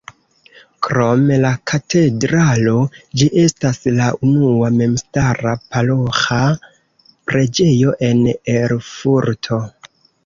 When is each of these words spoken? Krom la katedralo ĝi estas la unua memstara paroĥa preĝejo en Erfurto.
Krom 0.85 1.27
la 1.41 1.49
katedralo 1.71 2.73
ĝi 3.21 3.27
estas 3.43 3.77
la 3.99 4.07
unua 4.29 4.71
memstara 4.79 5.53
paroĥa 5.75 6.41
preĝejo 7.33 7.95
en 8.11 8.25
Erfurto. 8.59 9.63